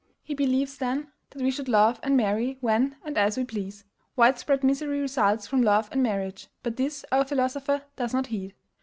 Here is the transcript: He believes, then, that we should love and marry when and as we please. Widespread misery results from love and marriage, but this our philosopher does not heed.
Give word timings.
He 0.23 0.33
believes, 0.33 0.79
then, 0.79 1.11
that 1.29 1.43
we 1.43 1.51
should 1.51 1.69
love 1.69 1.99
and 2.01 2.17
marry 2.17 2.57
when 2.59 2.95
and 3.05 3.15
as 3.19 3.37
we 3.37 3.43
please. 3.45 3.83
Widespread 4.15 4.63
misery 4.63 4.99
results 4.99 5.45
from 5.45 5.61
love 5.61 5.89
and 5.91 6.01
marriage, 6.01 6.47
but 6.63 6.75
this 6.75 7.05
our 7.11 7.23
philosopher 7.23 7.83
does 7.97 8.11
not 8.11 8.25
heed. 8.25 8.55